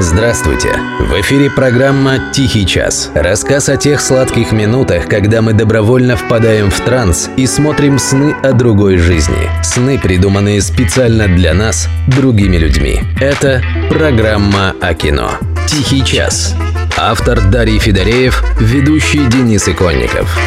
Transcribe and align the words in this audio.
Здравствуйте! 0.00 0.78
В 1.00 1.20
эфире 1.22 1.50
программа 1.50 2.30
«Тихий 2.32 2.64
час». 2.64 3.10
Рассказ 3.16 3.68
о 3.68 3.76
тех 3.76 4.00
сладких 4.00 4.52
минутах, 4.52 5.08
когда 5.08 5.42
мы 5.42 5.54
добровольно 5.54 6.16
впадаем 6.16 6.70
в 6.70 6.80
транс 6.82 7.28
и 7.36 7.48
смотрим 7.48 7.98
сны 7.98 8.32
о 8.44 8.52
другой 8.52 8.98
жизни. 8.98 9.50
Сны, 9.64 9.98
придуманные 9.98 10.62
специально 10.62 11.26
для 11.26 11.52
нас, 11.52 11.88
другими 12.06 12.58
людьми. 12.58 13.00
Это 13.20 13.60
программа 13.90 14.76
о 14.80 14.94
кино. 14.94 15.32
«Тихий 15.66 16.04
час». 16.04 16.54
Автор 16.96 17.40
Дарий 17.50 17.80
Федореев, 17.80 18.44
ведущий 18.60 19.26
Денис 19.26 19.66
Иконников. 19.66 20.38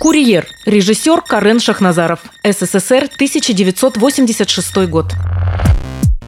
Курьер. 0.00 0.48
Режиссер 0.66 1.20
Карен 1.20 1.60
Шахназаров. 1.60 2.18
СССР, 2.42 3.08
1986 3.14 4.88
год. 4.88 5.14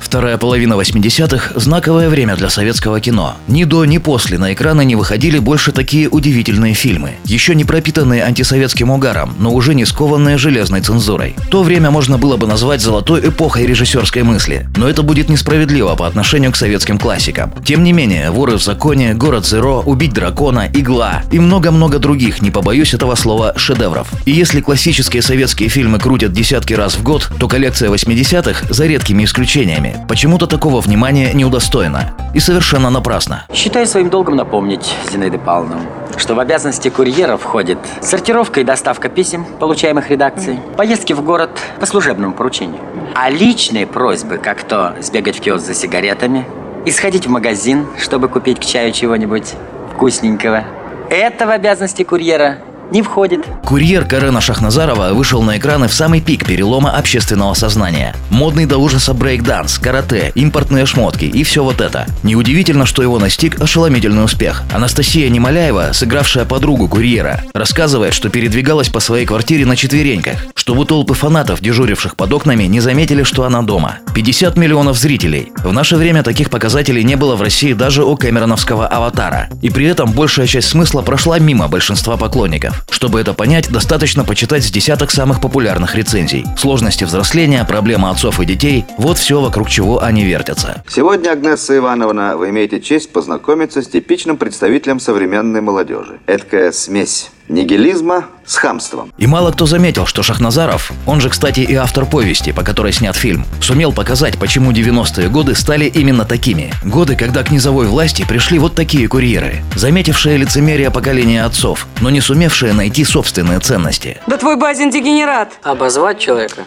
Вторая 0.01 0.39
половина 0.39 0.75
80-х– 0.75 1.53
знаковое 1.57 2.09
время 2.09 2.37
для 2.37 2.49
советского 2.49 3.01
кино. 3.01 3.37
Ни 3.49 3.65
до, 3.65 3.85
ни 3.85 3.99
после 3.99 4.39
на 4.39 4.53
экраны 4.53 4.85
не 4.85 4.95
выходили 4.95 5.39
больше 5.39 5.73
такие 5.73 6.09
удивительные 6.09 6.75
фильмы. 6.75 7.15
Еще 7.25 7.55
не 7.55 7.65
пропитанные 7.65 8.23
антисоветским 8.23 8.91
угаром, 8.91 9.35
но 9.41 9.53
уже 9.53 9.75
не 9.75 9.85
скованные 9.85 10.39
железной 10.39 10.83
цензурой. 10.83 11.35
То 11.51 11.65
время 11.65 11.91
можно 11.91 12.17
было 12.17 12.37
бы 12.37 12.47
назвать 12.47 12.81
золотой 12.81 13.29
эпохой 13.29 13.67
режиссерской 13.67 14.23
мысли. 14.23 14.69
Но 14.77 14.89
это 14.89 15.03
будет 15.03 15.29
несправедливо 15.29 15.97
по 15.97 16.07
отношению 16.07 16.53
к 16.53 16.57
советским 16.57 16.99
классикам. 16.99 17.53
Тем 17.65 17.83
не 17.83 17.93
менее, 17.93 18.31
«Воры 18.31 18.57
в 18.57 18.63
законе», 18.63 19.15
«Город 19.15 19.45
Зеро», 19.45 19.83
«Убить 19.85 20.13
дракона», 20.13 20.69
«Игла» 20.73 21.23
и 21.33 21.41
много-много 21.41 21.99
других, 21.99 22.41
не 22.41 22.51
побоюсь 22.51 22.95
этого 22.95 23.17
слова, 23.17 23.53
шедевров. 23.57 24.09
И 24.27 24.31
если 24.31 24.61
классические 24.61 25.23
советские 25.23 25.69
фильмы 25.69 25.99
крутят 25.99 26.33
десятки 26.33 26.75
раз 26.75 26.95
в 26.95 27.03
год, 27.03 27.29
то 27.39 27.49
коллекция 27.49 27.91
80-х, 27.91 28.67
за 28.73 28.87
редкими 28.87 29.25
исключениями, 29.25 29.84
почему-то 30.09 30.47
такого 30.47 30.81
внимания 30.81 31.33
не 31.33 31.45
удостоена. 31.45 32.13
И 32.35 32.41
совершенно 32.41 32.91
напрасно. 32.91 33.45
Считаю 33.53 33.87
своим 33.87 34.11
долгом 34.11 34.37
напомнить, 34.37 34.95
Зинаида 35.11 35.39
Павловна, 35.39 35.81
что 36.17 36.35
в 36.35 36.41
обязанности 36.41 36.89
курьера 36.89 37.37
входит 37.37 37.79
сортировка 38.01 38.61
и 38.61 38.65
доставка 38.65 39.09
писем, 39.09 39.45
получаемых 39.61 40.11
редакцией, 40.11 40.59
поездки 40.77 41.13
в 41.13 41.23
город 41.23 41.51
по 41.81 41.87
служебному 41.87 42.33
поручению. 42.33 42.81
А 43.15 43.31
личные 43.31 43.87
просьбы, 43.87 44.39
как 44.39 44.63
то 44.63 44.97
сбегать 45.01 45.39
в 45.39 45.41
киоск 45.41 45.67
за 45.67 45.75
сигаретами, 45.75 46.45
и 46.85 46.91
сходить 46.91 47.27
в 47.27 47.31
магазин, 47.31 47.87
чтобы 47.99 48.29
купить 48.29 48.61
к 48.61 48.65
чаю 48.65 48.93
чего-нибудь 48.93 49.55
вкусненького, 49.95 50.65
это 51.09 51.47
в 51.47 51.51
обязанности 51.51 52.03
курьера 52.03 52.59
не 52.91 53.03
входит. 53.03 53.41
Курьер 53.65 54.05
Карена 54.05 54.41
Шахназарова 54.41 55.13
вышел 55.13 55.43
на 55.43 55.59
экраны 55.59 55.89
в 55.89 55.95
самый 55.95 56.21
пик 56.21 56.47
перелома 56.47 56.97
общественного 56.97 57.55
сознания. 57.55 58.15
Модный 58.31 58.67
до 58.67 58.79
ужаса 58.79 59.13
брейк-данс, 59.13 59.79
карате, 59.79 60.33
импортные 60.35 60.87
шмотки 60.87 61.25
и 61.25 61.43
все 61.45 61.63
вот 61.65 61.81
это. 61.81 62.07
Неудивительно, 62.23 62.87
что 62.87 63.03
его 63.03 63.19
настиг 63.19 63.61
ошеломительный 63.61 64.25
успех. 64.25 64.63
Анастасия 64.73 65.29
Немоляева, 65.29 65.91
сыгравшая 65.93 66.45
подругу 66.45 66.89
курьера, 66.89 67.43
рассказывает, 67.53 68.15
что 68.15 68.29
передвигалась 68.29 68.89
по 68.89 69.01
своей 69.01 69.27
квартире 69.27 69.67
на 69.67 69.77
четвереньках, 69.77 70.47
чтобы 70.65 70.87
толпы 70.87 71.13
фанатов, 71.13 71.61
дежуривших 71.61 72.17
под 72.17 72.33
окнами, 72.33 72.65
не 72.65 72.81
заметили, 72.81 73.23
что 73.23 73.45
она 73.45 73.61
дома. 73.61 73.99
50 74.15 74.57
миллионов 74.57 74.97
зрителей. 74.97 75.53
В 75.63 75.71
наше 75.75 75.97
время 75.97 76.23
таких 76.23 76.49
показателей 76.49 77.05
не 77.05 77.17
было 77.17 77.37
в 77.37 77.43
России 77.43 77.75
даже 77.75 78.03
у 78.03 78.17
кэмероновского 78.17 78.87
«Аватара». 78.87 79.51
И 79.61 79.69
при 79.69 79.85
этом 79.85 80.13
большая 80.13 80.47
часть 80.47 80.69
смысла 80.69 81.03
прошла 81.03 81.39
мимо 81.39 81.69
большинства 81.69 82.17
поклонников. 82.17 82.83
Чтобы 82.89 83.21
это 83.21 83.35
понять, 83.35 83.71
достаточно 83.71 84.25
почитать 84.25 84.65
с 84.65 84.71
десяток 84.71 85.11
самых 85.11 85.43
популярных 85.43 85.97
рецензий. 85.97 86.47
Сложности 86.57 87.05
взросления, 87.05 87.67
проблема 87.69 88.09
отцов 88.09 88.41
и 88.41 88.47
детей– 88.47 88.87
вот 88.97 89.19
все, 89.19 89.43
вокруг 89.43 89.69
чего 89.69 90.03
они 90.03 90.25
вертятся. 90.25 90.83
Сегодня, 90.89 91.33
Агнесса 91.33 91.77
Ивановна, 91.77 92.39
вы 92.39 92.49
имеете 92.49 92.81
честь 92.81 93.13
познакомиться 93.13 93.83
с 93.83 93.87
типичным 93.87 94.39
представителем 94.39 94.99
современной 94.99 95.61
молодежи. 95.61 96.21
Эдакая 96.27 96.73
смесь 96.73 97.29
нигилизма 97.49 98.27
с 98.47 98.57
хамством. 98.57 99.13
И 99.19 99.27
мало 99.27 99.53
кто 99.53 99.67
заметил, 99.67 100.07
что 100.07 100.23
Шахназаров, 100.23 100.93
он 101.07 101.21
же, 101.21 101.31
кстати, 101.31 101.61
и 101.61 101.75
автор 101.75 102.07
повести, 102.07 102.53
по 102.53 102.63
которой 102.63 102.93
снят 102.93 103.17
фильм, 103.17 103.45
сумел 103.61 103.93
показать, 103.93 104.39
почему 104.39 104.73
90-е 104.73 105.29
годы 105.29 105.55
стали 105.55 105.87
именно 105.87 106.25
такими. 106.25 106.73
Годы, 106.85 107.17
когда 107.17 107.43
к 107.43 107.51
низовой 107.51 107.87
власти 107.87 108.25
пришли 108.27 108.59
вот 108.59 108.75
такие 108.75 109.09
курьеры, 109.09 109.63
заметившие 109.77 110.37
лицемерие 110.37 110.91
поколения 110.91 111.45
отцов, 111.45 111.87
но 112.01 112.11
не 112.11 112.21
сумевшие 112.21 112.73
найти 112.73 113.05
собственные 113.05 113.61
ценности. 113.61 114.19
Да 114.27 114.37
твой 114.37 114.57
Базин 114.57 114.91
дегенерат. 114.91 115.53
Обозвать 115.63 116.19
человека 116.19 116.65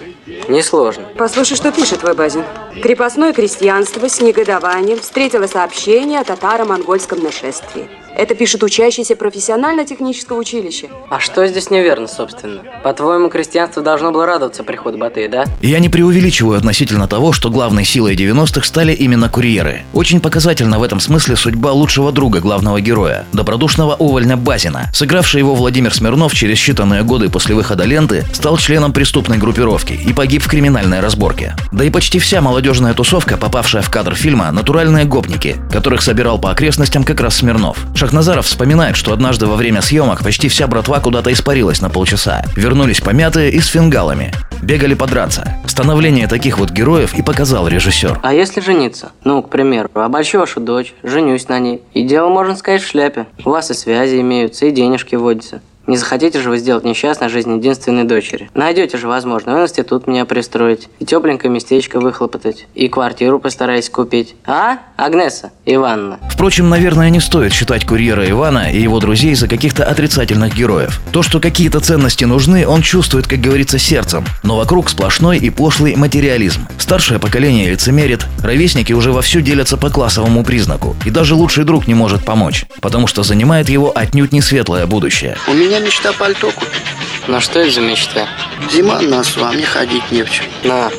несложно. 0.48 1.04
Послушай, 1.18 1.56
что 1.56 1.72
пишет 1.72 2.00
твой 2.00 2.16
Базин. 2.16 2.44
Крепостное 2.82 3.34
крестьянство 3.34 4.08
с 4.08 4.22
негодованием 4.22 5.00
встретило 5.00 5.48
сообщение 5.48 6.20
о 6.20 6.24
татаро-монгольском 6.24 7.24
нашествии. 7.24 7.90
Это 8.18 8.34
пишет 8.34 8.64
учащийся 8.64 9.16
профессионально-технического 9.16 10.40
училища. 10.40 10.88
А 11.12 11.20
что 11.20 11.46
здесь 11.46 11.70
неверно, 11.70 12.08
собственно? 12.08 12.64
По-твоему, 12.84 13.30
крестьянство 13.30 13.84
должно 13.84 14.12
было 14.12 14.26
радоваться 14.26 14.64
приходу 14.64 14.98
Батыя, 14.98 15.30
да? 15.30 15.46
Я 15.62 15.78
не 15.78 15.88
преувеличиваю 15.88 16.58
относительно 16.58 17.08
того, 17.08 17.32
что 17.32 17.52
главной 17.52 17.86
силой 17.86 18.16
90-х 18.16 18.66
стали 18.66 18.92
именно 18.92 19.30
курьеры. 19.30 19.84
Очень 19.94 20.20
показательна 20.20 20.80
в 20.80 20.84
этом 20.84 21.00
смысле 21.00 21.36
судьба 21.36 21.72
лучшего 21.74 22.12
друга 22.12 22.40
главного 22.40 22.82
героя, 22.82 23.28
добродушного 23.34 23.94
увольня 23.94 24.36
Базина. 24.36 24.90
Сыгравший 24.96 25.38
его 25.38 25.54
Владимир 25.54 25.94
Смирнов 25.94 26.34
через 26.34 26.58
считанные 26.58 27.04
годы 27.04 27.30
после 27.30 27.54
выхода 27.54 27.84
ленты 27.84 28.26
стал 28.34 28.58
членом 28.58 28.94
преступной 28.94 29.38
группировки 29.38 29.94
и 29.94 30.12
погиб 30.12 30.42
в 30.42 30.50
криминальной 30.50 31.02
разборке. 31.02 31.56
Да 31.72 31.84
и 31.84 31.92
почти 31.92 32.18
вся 32.18 32.42
молодежная 32.42 32.96
тусовка, 32.96 33.38
попавшая 33.38 33.84
в 33.84 33.92
кадр 33.92 34.16
фильма, 34.16 34.52
натуральные 34.52 35.06
гопники, 35.06 35.58
которых 35.72 36.02
собирал 36.02 36.40
по 36.40 36.50
окрестностям 36.50 37.04
как 37.04 37.22
раз 37.22 37.36
Смирнов. 37.36 37.78
Шахназаров 38.08 38.46
вспоминает, 38.46 38.96
что 38.96 39.12
однажды 39.12 39.48
во 39.48 39.58
время 39.58 39.82
съемок 39.82 40.24
почти 40.24 40.48
вся 40.48 40.66
братва 40.68 41.02
куда-то 41.02 41.34
испарилась 41.34 41.82
на 41.82 41.90
полчаса. 41.90 42.42
Вернулись 42.56 43.02
помятые 43.02 43.52
и 43.52 43.60
с 43.60 43.68
фингалами. 43.68 44.32
Бегали 44.62 44.94
подраться. 44.94 45.58
Становление 45.68 46.30
таких 46.30 46.58
вот 46.58 46.72
героев 46.72 47.14
и 47.16 47.22
показал 47.22 47.68
режиссер. 47.68 48.22
А 48.24 48.34
если 48.34 48.62
жениться? 48.62 49.12
Ну, 49.26 49.42
к 49.44 49.50
примеру, 49.50 49.90
обольщу 49.94 50.40
вашу 50.40 50.62
дочь, 50.62 50.94
женюсь 51.04 51.50
на 51.50 51.60
ней. 51.60 51.82
И 51.94 52.04
дело, 52.04 52.30
можно 52.30 52.56
сказать, 52.56 52.82
в 52.82 52.88
шляпе. 52.88 53.28
У 53.44 53.50
вас 53.50 53.72
и 53.72 53.74
связи 53.74 54.22
имеются, 54.22 54.68
и 54.68 54.72
денежки 54.72 55.16
водятся. 55.16 55.60
Не 55.88 55.96
захотите 55.96 56.42
же 56.42 56.50
вы 56.50 56.58
сделать 56.58 56.84
несчастной 56.84 57.30
жизнь 57.30 57.56
единственной 57.56 58.04
дочери. 58.04 58.50
Найдете 58.54 58.98
же 58.98 59.08
возможно 59.08 59.56
в 59.56 59.64
институт 59.64 60.06
меня 60.06 60.26
пристроить, 60.26 60.90
и 61.00 61.06
тепленькое 61.06 61.50
местечко 61.50 62.02
выхлопотать, 62.02 62.68
и 62.76 62.90
квартиру 62.90 63.40
постараюсь 63.40 63.90
купить. 63.90 64.36
А, 64.46 64.80
Агнеса 64.98 65.52
Ивановна? 65.66 66.20
Впрочем, 66.30 66.68
наверное, 66.68 67.10
не 67.10 67.22
стоит 67.22 67.54
считать 67.54 67.86
курьера 67.86 68.30
Ивана 68.30 68.70
и 68.70 68.82
его 68.82 69.00
друзей 69.00 69.34
за 69.36 69.48
каких-то 69.48 69.86
отрицательных 69.86 70.54
героев. 70.54 71.00
То, 71.14 71.24
что 71.24 71.40
какие-то 71.40 71.80
ценности 71.80 72.26
нужны, 72.26 72.68
он 72.68 72.82
чувствует, 72.82 73.26
как 73.26 73.40
говорится, 73.40 73.80
сердцем. 73.80 74.26
Но 74.44 74.58
вокруг 74.58 74.90
сплошной 74.90 75.38
и 75.38 75.50
пошлый 75.50 75.96
материализм. 75.96 76.68
Старшее 76.78 77.20
поколение 77.20 77.72
лицемерит, 77.72 78.26
ровесники 78.44 78.92
уже 78.92 79.14
вовсю 79.14 79.40
делятся 79.40 79.78
по 79.78 79.90
классовому 79.90 80.44
признаку. 80.44 80.98
И 81.06 81.12
даже 81.12 81.34
лучший 81.34 81.64
друг 81.64 81.88
не 81.88 81.94
может 81.94 82.26
помочь, 82.26 82.66
потому 82.82 83.08
что 83.08 83.24
занимает 83.24 83.70
его 83.70 83.94
отнюдь 83.96 84.34
не 84.34 84.42
светлое 84.42 84.86
будущее. 84.86 85.38
У 85.48 85.54
меня 85.54 85.77
мечта 85.80 86.14
пальто 86.14 86.52
купить. 86.52 86.82
Ну 87.28 87.42
что 87.42 87.60
это 87.60 87.72
за 87.72 87.82
мечта? 87.82 88.28
Зима 88.72 89.00
на 89.02 89.18
носу, 89.18 89.44
а 89.46 89.52
мне 89.52 89.66
ходить 89.66 90.12
не 90.12 90.24
в 90.24 90.30
чем. 90.30 90.46
На, 90.64 90.92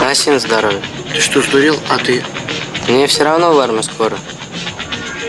носи 0.00 0.30
на 0.30 0.38
здоровье. 0.38 0.80
Ты 1.12 1.20
что, 1.20 1.40
сдурел? 1.42 1.78
А 1.88 1.98
ты? 1.98 2.24
Мне 2.88 3.06
все 3.06 3.24
равно 3.24 3.52
в 3.52 3.58
армию 3.58 3.82
скоро. 3.82 4.18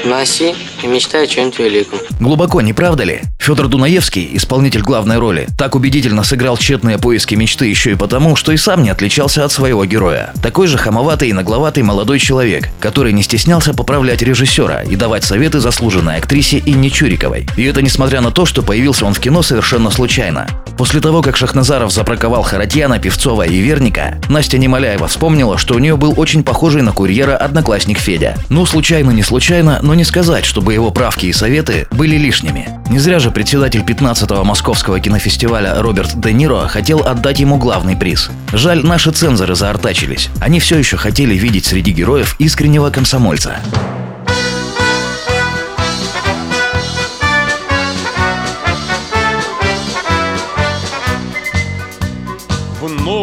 Носи 0.03 0.55
и 0.83 0.87
мечтай 0.87 1.23
о 1.23 1.27
чем-нибудь 1.27 1.59
великом. 1.59 1.99
Глубоко, 2.19 2.61
не 2.61 2.73
правда 2.73 3.03
ли? 3.03 3.21
Федор 3.39 3.67
Дунаевский, 3.67 4.29
исполнитель 4.33 4.81
главной 4.81 5.17
роли, 5.17 5.47
так 5.57 5.75
убедительно 5.75 6.23
сыграл 6.23 6.57
тщетные 6.57 6.97
поиски 6.97 7.35
мечты 7.35 7.65
еще 7.65 7.91
и 7.91 7.95
потому, 7.95 8.35
что 8.35 8.51
и 8.51 8.57
сам 8.57 8.83
не 8.83 8.89
отличался 8.89 9.43
от 9.45 9.51
своего 9.51 9.85
героя. 9.85 10.33
Такой 10.41 10.67
же 10.67 10.77
хамоватый 10.77 11.29
и 11.29 11.33
нагловатый 11.33 11.83
молодой 11.83 12.19
человек, 12.19 12.69
который 12.79 13.13
не 13.13 13.23
стеснялся 13.23 13.73
поправлять 13.73 14.21
режиссера 14.21 14.83
и 14.83 14.95
давать 14.95 15.23
советы 15.23 15.59
заслуженной 15.59 16.17
актрисе 16.17 16.61
Инне 16.65 16.89
Чуриковой. 16.89 17.47
И 17.57 17.63
это 17.63 17.81
несмотря 17.81 18.21
на 18.21 18.31
то, 18.31 18.45
что 18.45 18.61
появился 18.61 19.05
он 19.05 19.13
в 19.13 19.19
кино 19.19 19.41
совершенно 19.41 19.91
случайно. 19.91 20.47
После 20.81 20.99
того, 20.99 21.21
как 21.21 21.37
Шахназаров 21.37 21.91
забраковал 21.91 22.41
Харатьяна, 22.41 22.97
Певцова 22.97 23.43
и 23.43 23.59
Верника, 23.59 24.17
Настя 24.29 24.57
Немоляева 24.57 25.07
вспомнила, 25.07 25.59
что 25.59 25.75
у 25.75 25.77
нее 25.77 25.95
был 25.95 26.15
очень 26.17 26.43
похожий 26.43 26.81
на 26.81 26.91
курьера 26.91 27.37
одноклассник 27.37 27.99
Федя. 27.99 28.35
Ну, 28.49 28.65
случайно, 28.65 29.11
не 29.11 29.21
случайно, 29.21 29.77
но 29.83 29.93
не 29.93 30.03
сказать, 30.03 30.43
чтобы 30.43 30.73
его 30.73 30.89
правки 30.89 31.27
и 31.27 31.33
советы 31.33 31.85
были 31.91 32.15
лишними. 32.15 32.67
Не 32.89 32.97
зря 32.97 33.19
же 33.19 33.29
председатель 33.29 33.81
15-го 33.81 34.43
Московского 34.43 34.99
кинофестиваля 34.99 35.79
Роберт 35.79 36.19
Де 36.19 36.33
Ниро 36.33 36.67
хотел 36.67 37.05
отдать 37.05 37.39
ему 37.39 37.57
главный 37.57 37.95
приз. 37.95 38.31
Жаль, 38.51 38.83
наши 38.83 39.11
цензоры 39.11 39.53
заортачились. 39.53 40.29
Они 40.39 40.59
все 40.59 40.79
еще 40.79 40.97
хотели 40.97 41.35
видеть 41.35 41.67
среди 41.67 41.91
героев 41.91 42.35
искреннего 42.39 42.89
комсомольца. 42.89 43.57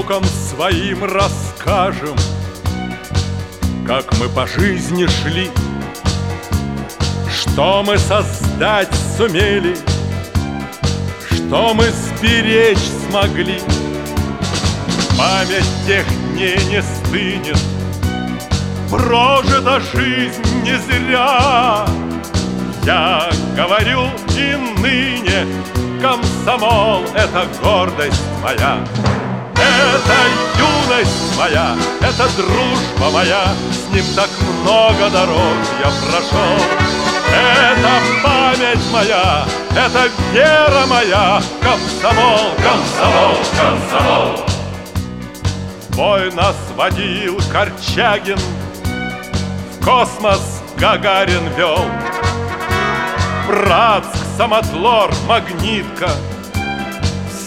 Внукам 0.08 0.24
своим 0.24 1.04
расскажем, 1.04 2.16
как 3.86 4.04
мы 4.18 4.28
по 4.28 4.46
жизни 4.46 5.06
шли 5.06 5.50
Что 7.30 7.82
мы 7.86 7.98
создать 7.98 8.88
сумели 9.16 9.76
Что 11.30 11.74
мы 11.74 11.86
сберечь 11.90 12.78
смогли. 13.08 13.60
Память 15.18 15.68
тех 15.86 16.06
дней 16.32 16.58
не 16.70 16.82
стынет 16.82 17.58
Прожита 18.90 19.80
жизнь 19.92 20.42
не 20.62 20.78
зря. 20.78 21.86
Я 22.84 23.28
говорю 23.54 24.04
и 24.36 24.56
ныне 24.80 25.46
Комсомол— 26.00 27.04
это 27.14 27.46
гордость 27.60 28.22
моя 28.42 28.78
Это 29.78 30.16
юность 30.58 31.36
моя, 31.38 31.76
это 32.00 32.28
дружба 32.36 33.10
моя 33.12 33.44
С 33.70 33.94
ним 33.94 34.04
так 34.16 34.28
много 34.60 35.08
дорог 35.10 35.56
я 35.78 35.90
прошел. 36.02 36.58
Это 37.30 37.90
память 38.24 38.90
моя, 38.92 39.44
это 39.70 40.10
вера 40.32 40.86
моя 40.86 41.40
Комсомол, 41.62 42.54
комсомол, 42.56 43.36
комсомол. 43.56 44.46
Бой 45.90 46.32
нас 46.32 46.56
водил 46.74 47.38
Корчагин 47.52 48.38
В 49.70 49.84
космос 49.84 50.62
Гагарин 50.76 51.48
вел. 51.56 51.84
Братск, 53.46 54.16
Самотлор, 54.36 55.10
Магнитка 55.26 56.10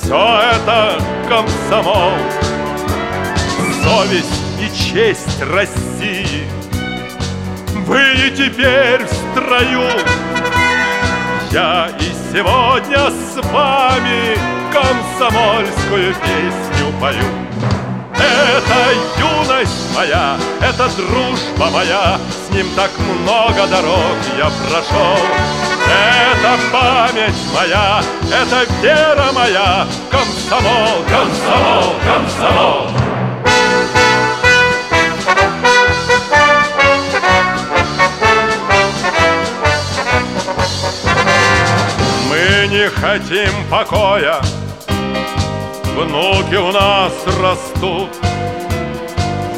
Все 0.01 0.41
это 0.55 0.99
комсомол. 1.29 2.13
Совесть 3.83 4.41
и 4.59 4.67
честь 4.75 5.41
России. 5.43 6.47
Вы 7.85 7.99
и 7.99 8.31
теперь 8.31 9.05
в 9.05 9.11
строю. 9.11 9.87
Я 11.51 11.89
и 11.99 12.33
сегодня 12.33 13.11
с 13.11 13.35
вами 13.51 14.37
Комсомольскую 14.73 16.15
песню 16.15 16.91
пою. 16.99 17.25
Это 18.15 18.91
юность 19.19 19.95
моя, 19.95 20.37
это 20.61 20.89
дружба 20.95 21.69
моя, 21.71 22.19
С 22.47 22.53
ним 22.53 22.67
так 22.75 22.91
много 22.97 23.67
дорог 23.67 24.17
я 24.37 24.49
прошел. 24.67 25.80
Это 25.91 26.57
память 26.71 27.35
моя, 27.53 28.01
это 28.31 28.65
вера 28.81 29.31
моя, 29.33 29.87
Комсомол, 30.09 31.03
комсомол, 31.09 31.95
комсомол. 32.05 32.91
Мы 42.29 42.67
не 42.67 42.89
хотим 42.89 43.51
покоя, 43.69 44.41
Внуки 45.95 46.55
у 46.55 46.71
нас 46.71 47.13
растут. 47.39 48.09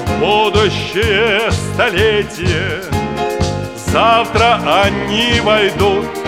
В 0.06 0.20
будущее 0.20 1.52
столетие. 1.52 2.82
Завтра 3.76 4.60
они 4.84 5.40
войдут 5.42 6.23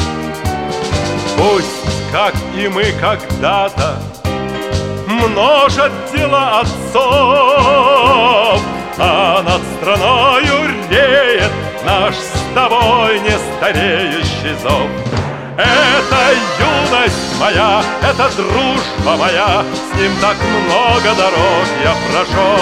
Пусть, 1.38 2.12
как 2.12 2.34
и 2.56 2.68
мы 2.68 2.86
когда-то 3.00 4.00
Множат 5.08 5.92
дела 6.14 6.62
отцов 6.62 8.62
А 8.98 9.44
над 9.44 9.62
страною 9.78 10.72
реет 10.90 11.52
Наш 11.86 12.16
с 12.16 12.32
тобой 12.54 13.20
не 13.20 13.38
стареющий 13.58 14.56
зов 14.62 14.90
это 15.58 16.36
юность 16.60 17.40
моя, 17.40 17.82
это 18.02 18.30
дружба 18.36 19.16
моя, 19.18 19.64
С 19.74 19.98
ним 19.98 20.12
так 20.20 20.36
много 20.42 21.16
дорог 21.16 21.66
я 21.82 21.96
прошел. 22.12 22.60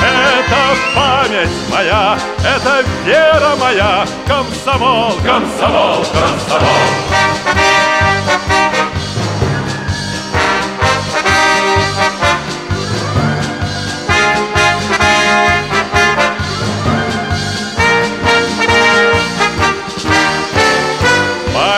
Это 0.00 0.76
память 0.94 1.48
моя, 1.72 2.18
это 2.44 2.84
вера 3.04 3.56
моя, 3.58 4.06
Комсомол, 4.26 5.12
комсомол, 5.24 6.04
комсомол. 6.04 7.07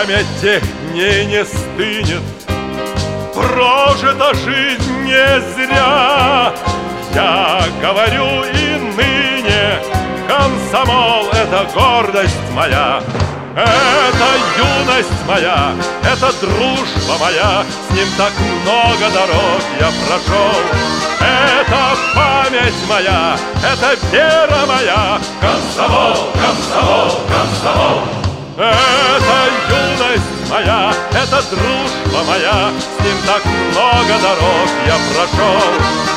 Память 0.01 0.25
тех 0.41 0.63
дней 0.91 1.25
не 1.25 1.45
стынет 1.45 2.21
Прожита 3.33 4.33
жизнь 4.33 5.03
не 5.03 5.41
зря 5.53 6.53
Я 7.13 7.61
говорю 7.81 8.43
и 8.43 8.95
ныне 8.95 9.79
Комсомол— 10.27 11.27
это 11.33 11.67
гордость 11.73 12.51
моя 12.53 13.01
это 13.53 14.27
юность 14.57 15.27
моя, 15.27 15.73
это 16.03 16.31
дружба 16.39 17.17
моя, 17.19 17.65
С 17.65 17.93
ним 17.93 18.07
так 18.17 18.31
много 18.39 19.13
дорог 19.13 19.61
я 19.77 19.91
прошел. 20.07 20.61
Это 21.19 21.97
память 22.15 22.87
моя, 22.87 23.35
это 23.57 23.99
вера 24.09 24.65
моя, 24.65 25.19
Комсомол, 25.41 26.31
комсомол, 26.33 27.19
комсомол. 27.27 28.20
Это 28.61 29.49
юность 29.69 30.51
моя, 30.51 30.93
это 31.09 31.41
дружба 31.49 32.23
моя, 32.27 32.69
С 32.79 33.03
ним 33.03 33.17
так 33.25 33.43
много 33.43 34.21
дорог 34.21 34.69
я 34.85 34.97
прошел. 35.15 35.73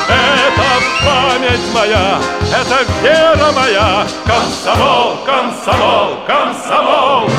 Это 0.07 0.69
память 1.03 1.73
моя, 1.73 2.19
это 2.53 2.85
вера 3.01 3.51
моя, 3.51 4.05
Комсомол, 4.27 5.17
комсомол, 5.25 6.17
комсомол. 6.27 7.29